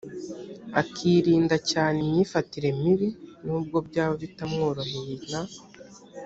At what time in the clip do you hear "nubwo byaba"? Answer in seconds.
3.45-4.13